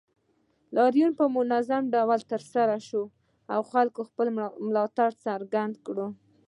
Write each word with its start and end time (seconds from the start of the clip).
لاریون 0.75 1.11
په 1.19 1.25
منظم 1.35 1.83
ډول 1.95 2.19
ترسره 2.31 2.77
شو 2.87 3.03
او 3.53 3.61
خلکو 3.71 4.01
خپل 4.09 4.27
ملاتړ 4.65 5.09
څرګند 5.25 5.73
کړ 5.85 5.97